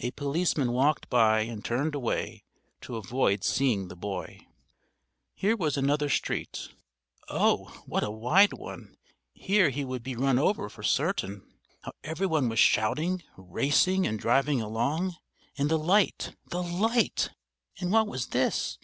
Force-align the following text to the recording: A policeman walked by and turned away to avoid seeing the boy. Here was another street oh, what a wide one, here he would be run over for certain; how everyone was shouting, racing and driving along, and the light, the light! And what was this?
A 0.00 0.10
policeman 0.10 0.70
walked 0.72 1.08
by 1.08 1.40
and 1.40 1.64
turned 1.64 1.94
away 1.94 2.44
to 2.82 2.96
avoid 2.96 3.42
seeing 3.42 3.88
the 3.88 3.96
boy. 3.96 4.40
Here 5.34 5.56
was 5.56 5.78
another 5.78 6.10
street 6.10 6.74
oh, 7.30 7.74
what 7.86 8.04
a 8.04 8.10
wide 8.10 8.52
one, 8.52 8.98
here 9.32 9.70
he 9.70 9.82
would 9.82 10.02
be 10.02 10.14
run 10.14 10.38
over 10.38 10.68
for 10.68 10.82
certain; 10.82 11.54
how 11.80 11.92
everyone 12.04 12.50
was 12.50 12.58
shouting, 12.58 13.22
racing 13.34 14.06
and 14.06 14.18
driving 14.20 14.60
along, 14.60 15.14
and 15.56 15.70
the 15.70 15.78
light, 15.78 16.36
the 16.50 16.62
light! 16.62 17.30
And 17.80 17.90
what 17.90 18.06
was 18.08 18.26
this? 18.26 18.76